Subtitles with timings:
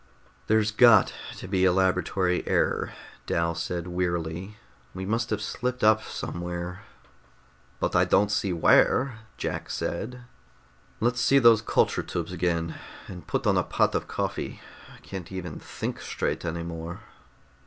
[0.47, 2.91] "There's got to be a laboratory error,"
[3.27, 4.57] Dal said wearily.
[4.95, 6.81] "We must have slipped up somewhere."
[7.79, 10.21] "But I don't see where," Jack said.
[10.99, 12.79] "Let's see those culture tubes again.
[13.07, 14.59] And put on a pot of coffee.
[14.91, 17.01] I can't even think straight any more."